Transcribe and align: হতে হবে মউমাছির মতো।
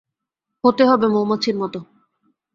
হতে 0.63 0.83
হবে 0.85 1.05
মউমাছির 1.07 1.55
মতো। 1.57 1.79